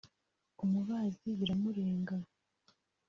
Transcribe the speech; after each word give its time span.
umubazi 0.63 1.27
biramurenga 1.39 2.15